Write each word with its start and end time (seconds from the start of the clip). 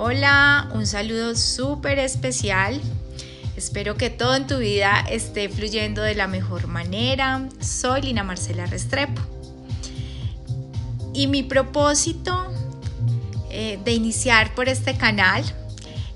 Hola, 0.00 0.68
un 0.74 0.86
saludo 0.86 1.34
súper 1.34 1.98
especial. 1.98 2.80
Espero 3.56 3.96
que 3.96 4.10
todo 4.10 4.36
en 4.36 4.46
tu 4.46 4.58
vida 4.58 5.04
esté 5.10 5.48
fluyendo 5.48 6.02
de 6.02 6.14
la 6.14 6.28
mejor 6.28 6.68
manera. 6.68 7.48
Soy 7.58 8.02
Lina 8.02 8.22
Marcela 8.22 8.66
Restrepo. 8.66 9.20
Y 11.12 11.26
mi 11.26 11.42
propósito 11.42 12.46
eh, 13.50 13.80
de 13.84 13.92
iniciar 13.92 14.54
por 14.54 14.68
este 14.68 14.96
canal 14.96 15.42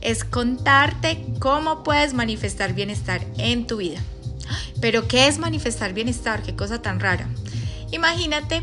es 0.00 0.22
contarte 0.22 1.26
cómo 1.40 1.82
puedes 1.82 2.14
manifestar 2.14 2.74
bienestar 2.74 3.20
en 3.36 3.66
tu 3.66 3.78
vida. 3.78 3.98
Pero 4.80 5.08
¿qué 5.08 5.26
es 5.26 5.40
manifestar 5.40 5.92
bienestar? 5.92 6.44
Qué 6.44 6.54
cosa 6.54 6.80
tan 6.82 7.00
rara. 7.00 7.28
Imagínate 7.90 8.62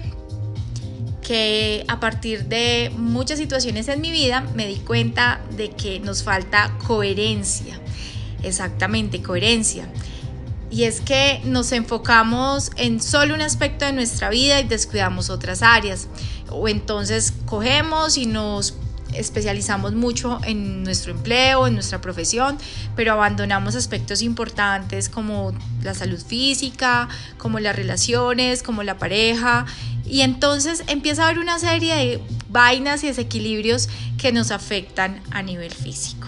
que 1.30 1.86
a 1.88 2.00
partir 2.00 2.46
de 2.46 2.92
muchas 2.98 3.38
situaciones 3.38 3.88
en 3.88 4.02
mi 4.02 4.10
vida 4.10 4.42
me 4.56 4.66
di 4.66 4.78
cuenta 4.78 5.40
de 5.56 5.70
que 5.70 6.00
nos 6.00 6.24
falta 6.24 6.76
coherencia. 6.88 7.80
Exactamente, 8.42 9.22
coherencia. 9.22 9.88
Y 10.72 10.86
es 10.86 11.02
que 11.02 11.40
nos 11.46 11.72
enfocamos 11.72 12.72
en 12.78 13.00
solo 13.00 13.36
un 13.36 13.42
aspecto 13.42 13.86
de 13.86 13.94
nuestra 13.94 14.32
vida 14.32 14.60
y 14.60 14.64
descuidamos 14.64 15.30
otras 15.30 15.62
áreas. 15.62 16.08
O 16.50 16.68
entonces 16.68 17.32
cogemos 17.46 18.18
y 18.18 18.26
nos 18.26 18.74
especializamos 19.14 19.94
mucho 19.94 20.40
en 20.44 20.84
nuestro 20.84 21.12
empleo, 21.12 21.68
en 21.68 21.74
nuestra 21.76 22.02
profesión, 22.02 22.58
pero 22.96 23.14
abandonamos 23.14 23.76
aspectos 23.76 24.22
importantes 24.22 25.10
como 25.10 25.54
la 25.82 25.94
salud 25.94 26.20
física, 26.20 27.08
como 27.38 27.60
las 27.60 27.76
relaciones, 27.76 28.64
como 28.64 28.84
la 28.84 28.98
pareja, 28.98 29.66
y 30.10 30.22
entonces 30.22 30.84
empieza 30.88 31.24
a 31.24 31.26
haber 31.28 31.40
una 31.40 31.60
serie 31.60 31.96
de 31.96 32.22
vainas 32.50 33.04
y 33.04 33.08
desequilibrios 33.08 33.90
que 34.18 34.32
nos 34.32 34.52
afectan 34.52 35.22
a 35.32 35.44
nivel 35.44 35.72
físico. 35.72 36.28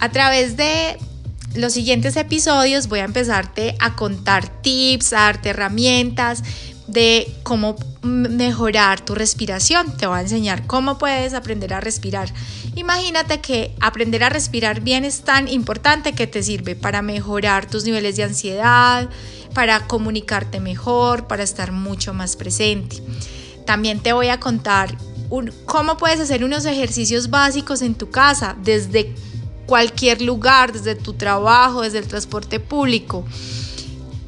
A 0.00 0.10
través 0.10 0.56
de 0.58 0.98
los 1.54 1.72
siguientes 1.72 2.16
episodios 2.16 2.88
voy 2.88 2.98
a 2.98 3.04
empezarte 3.04 3.74
a 3.80 3.96
contar 3.96 4.48
tips, 4.60 5.14
a 5.14 5.20
darte 5.20 5.50
herramientas 5.50 6.42
de 6.94 7.30
cómo 7.42 7.76
mejorar 8.02 9.04
tu 9.04 9.14
respiración. 9.14 9.96
Te 9.96 10.06
voy 10.06 10.18
a 10.18 10.22
enseñar 10.22 10.66
cómo 10.66 10.96
puedes 10.96 11.34
aprender 11.34 11.74
a 11.74 11.80
respirar. 11.80 12.32
Imagínate 12.76 13.40
que 13.40 13.74
aprender 13.80 14.22
a 14.22 14.30
respirar 14.30 14.80
bien 14.80 15.04
es 15.04 15.22
tan 15.22 15.48
importante 15.48 16.12
que 16.12 16.26
te 16.26 16.42
sirve 16.42 16.76
para 16.76 17.02
mejorar 17.02 17.66
tus 17.66 17.84
niveles 17.84 18.16
de 18.16 18.22
ansiedad, 18.22 19.10
para 19.54 19.86
comunicarte 19.86 20.60
mejor, 20.60 21.26
para 21.26 21.42
estar 21.42 21.72
mucho 21.72 22.14
más 22.14 22.36
presente. 22.36 23.02
También 23.66 24.00
te 24.00 24.12
voy 24.12 24.28
a 24.28 24.38
contar 24.38 24.96
cómo 25.66 25.96
puedes 25.96 26.20
hacer 26.20 26.44
unos 26.44 26.64
ejercicios 26.64 27.28
básicos 27.28 27.82
en 27.82 27.96
tu 27.96 28.10
casa, 28.10 28.56
desde 28.62 29.12
cualquier 29.66 30.22
lugar, 30.22 30.72
desde 30.72 30.94
tu 30.94 31.14
trabajo, 31.14 31.82
desde 31.82 31.98
el 31.98 32.06
transporte 32.06 32.60
público. 32.60 33.24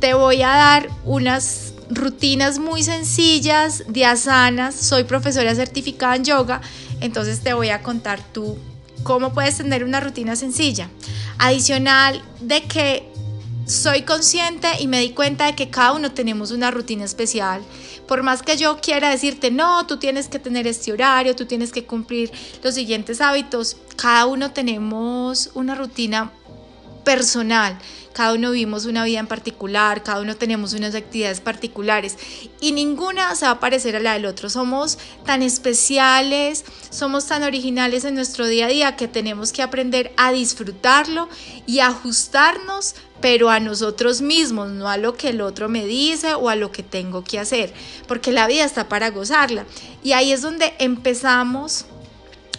Te 0.00 0.14
voy 0.14 0.42
a 0.42 0.48
dar 0.48 0.88
unas 1.04 1.65
rutinas 1.90 2.58
muy 2.58 2.82
sencillas 2.82 3.84
de 3.88 4.04
asanas. 4.04 4.74
Soy 4.74 5.04
profesora 5.04 5.54
certificada 5.54 6.16
en 6.16 6.24
yoga, 6.24 6.60
entonces 7.00 7.40
te 7.40 7.54
voy 7.54 7.70
a 7.70 7.82
contar 7.82 8.20
tú 8.32 8.58
cómo 9.02 9.32
puedes 9.32 9.56
tener 9.58 9.84
una 9.84 10.00
rutina 10.00 10.36
sencilla. 10.36 10.90
Adicional 11.38 12.22
de 12.40 12.62
que 12.62 13.08
soy 13.66 14.02
consciente 14.02 14.68
y 14.78 14.86
me 14.86 15.00
di 15.00 15.10
cuenta 15.10 15.46
de 15.46 15.54
que 15.54 15.70
cada 15.70 15.92
uno 15.92 16.12
tenemos 16.12 16.50
una 16.52 16.70
rutina 16.70 17.04
especial. 17.04 17.62
Por 18.06 18.22
más 18.22 18.42
que 18.42 18.56
yo 18.56 18.78
quiera 18.80 19.10
decirte, 19.10 19.50
no, 19.50 19.86
tú 19.86 19.98
tienes 19.98 20.28
que 20.28 20.38
tener 20.38 20.66
este 20.68 20.92
horario, 20.92 21.34
tú 21.34 21.46
tienes 21.46 21.72
que 21.72 21.84
cumplir 21.84 22.30
los 22.62 22.74
siguientes 22.74 23.20
hábitos, 23.20 23.76
cada 23.96 24.26
uno 24.26 24.52
tenemos 24.52 25.50
una 25.54 25.74
rutina 25.74 26.30
personal, 27.04 27.78
cada 28.16 28.32
uno 28.32 28.52
vivimos 28.52 28.86
una 28.86 29.04
vida 29.04 29.18
en 29.18 29.26
particular, 29.26 30.02
cada 30.02 30.22
uno 30.22 30.36
tenemos 30.36 30.72
unas 30.72 30.94
actividades 30.94 31.42
particulares 31.42 32.16
y 32.62 32.72
ninguna 32.72 33.34
se 33.34 33.44
va 33.44 33.50
a 33.50 33.60
parecer 33.60 33.94
a 33.94 34.00
la 34.00 34.14
del 34.14 34.24
otro. 34.24 34.48
Somos 34.48 34.96
tan 35.26 35.42
especiales, 35.42 36.64
somos 36.88 37.26
tan 37.26 37.42
originales 37.42 38.06
en 38.06 38.14
nuestro 38.14 38.46
día 38.46 38.64
a 38.64 38.68
día 38.70 38.96
que 38.96 39.06
tenemos 39.06 39.52
que 39.52 39.60
aprender 39.60 40.14
a 40.16 40.32
disfrutarlo 40.32 41.28
y 41.66 41.80
ajustarnos 41.80 42.94
pero 43.20 43.50
a 43.50 43.60
nosotros 43.60 44.22
mismos, 44.22 44.70
no 44.70 44.88
a 44.88 44.96
lo 44.96 45.14
que 45.14 45.28
el 45.28 45.42
otro 45.42 45.68
me 45.68 45.84
dice 45.84 46.32
o 46.32 46.48
a 46.48 46.56
lo 46.56 46.72
que 46.72 46.82
tengo 46.82 47.22
que 47.22 47.38
hacer, 47.38 47.74
porque 48.08 48.32
la 48.32 48.46
vida 48.46 48.64
está 48.64 48.88
para 48.88 49.10
gozarla. 49.10 49.66
Y 50.02 50.12
ahí 50.12 50.32
es 50.32 50.40
donde 50.40 50.72
empezamos 50.78 51.84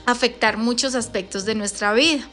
a 0.06 0.12
afectar 0.12 0.57
muchos 0.57 0.94
aspectos 0.94 1.46
de 1.46 1.56
nuestra 1.56 1.94
vida. 1.94 2.29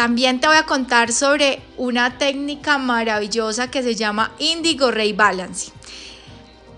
También 0.00 0.40
te 0.40 0.46
voy 0.46 0.56
a 0.56 0.64
contar 0.64 1.12
sobre 1.12 1.60
una 1.76 2.16
técnica 2.16 2.78
maravillosa 2.78 3.70
que 3.70 3.82
se 3.82 3.94
llama 3.94 4.32
Indigo 4.38 4.90
Ray 4.90 5.12
Balance. 5.12 5.72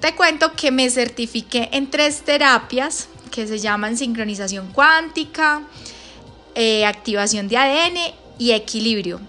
Te 0.00 0.16
cuento 0.16 0.54
que 0.54 0.72
me 0.72 0.90
certifiqué 0.90 1.68
en 1.70 1.88
tres 1.88 2.22
terapias 2.22 3.06
que 3.30 3.46
se 3.46 3.60
llaman 3.60 3.96
sincronización 3.96 4.72
cuántica, 4.72 5.62
eh, 6.56 6.84
activación 6.84 7.46
de 7.46 7.58
ADN 7.58 7.98
y 8.40 8.50
equilibrio. 8.50 9.20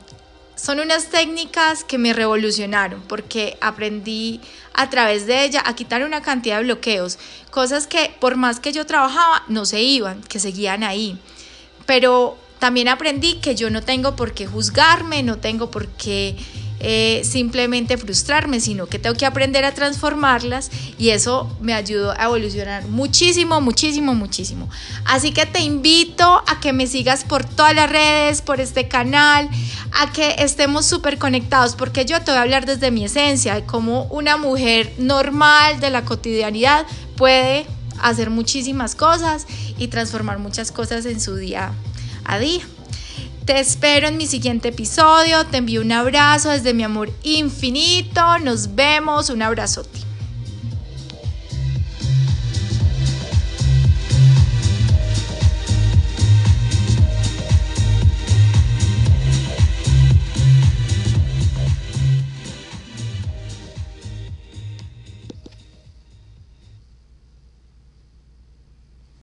Son 0.55 0.79
unas 0.79 1.09
técnicas 1.09 1.83
que 1.83 1.99
me 1.99 2.13
revolucionaron 2.13 3.03
porque 3.07 3.59
aprendí 3.61 4.41
a 4.73 4.89
través 4.89 5.27
de 5.27 5.45
ella 5.45 5.61
a 5.63 5.75
quitar 5.75 6.03
una 6.03 6.23
cantidad 6.23 6.57
de 6.57 6.63
bloqueos, 6.63 7.19
cosas 7.51 7.85
que 7.85 8.11
por 8.19 8.37
más 8.37 8.59
que 8.59 8.71
yo 8.71 8.87
trabajaba 8.87 9.43
no 9.49 9.65
se 9.65 9.83
iban, 9.83 10.23
que 10.23 10.39
seguían 10.39 10.81
ahí. 10.81 11.19
Pero 11.85 12.39
también 12.63 12.87
aprendí 12.87 13.41
que 13.41 13.55
yo 13.55 13.69
no 13.69 13.81
tengo 13.81 14.15
por 14.15 14.33
qué 14.33 14.47
juzgarme, 14.47 15.21
no 15.21 15.37
tengo 15.37 15.69
por 15.69 15.89
qué 15.89 16.37
eh, 16.79 17.21
simplemente 17.25 17.97
frustrarme, 17.97 18.61
sino 18.61 18.85
que 18.85 18.99
tengo 18.99 19.17
que 19.17 19.25
aprender 19.25 19.65
a 19.65 19.73
transformarlas 19.73 20.71
y 20.97 21.09
eso 21.09 21.53
me 21.59 21.73
ayudó 21.73 22.11
a 22.11 22.23
evolucionar 22.23 22.87
muchísimo, 22.87 23.59
muchísimo, 23.59 24.15
muchísimo. 24.15 24.69
Así 25.03 25.33
que 25.33 25.45
te 25.45 25.59
invito 25.59 26.41
a 26.47 26.61
que 26.61 26.71
me 26.71 26.87
sigas 26.87 27.25
por 27.25 27.43
todas 27.43 27.75
las 27.75 27.89
redes, 27.89 28.41
por 28.41 28.61
este 28.61 28.87
canal, 28.87 29.49
a 29.91 30.13
que 30.13 30.35
estemos 30.37 30.85
súper 30.85 31.17
conectados, 31.17 31.75
porque 31.75 32.05
yo 32.05 32.21
te 32.21 32.31
voy 32.31 32.37
a 32.37 32.43
hablar 32.43 32.65
desde 32.65 32.91
mi 32.91 33.03
esencia, 33.03 33.55
de 33.55 33.65
cómo 33.65 34.05
una 34.05 34.37
mujer 34.37 34.93
normal 34.99 35.81
de 35.81 35.89
la 35.89 36.05
cotidianidad 36.05 36.85
puede 37.17 37.65
hacer 37.99 38.29
muchísimas 38.29 38.95
cosas 38.95 39.47
y 39.77 39.89
transformar 39.89 40.39
muchas 40.39 40.71
cosas 40.71 41.05
en 41.05 41.19
su 41.19 41.35
día 41.35 41.73
a 42.25 42.39
día. 42.39 42.61
Te 43.45 43.59
espero 43.59 44.07
en 44.07 44.17
mi 44.17 44.27
siguiente 44.27 44.69
episodio. 44.69 45.45
Te 45.45 45.57
envío 45.57 45.81
un 45.81 45.91
abrazo 45.91 46.49
desde 46.49 46.73
mi 46.73 46.83
amor 46.83 47.11
infinito. 47.23 48.39
Nos 48.39 48.75
vemos. 48.75 49.29
Un 49.29 49.41
abrazote. 49.41 50.02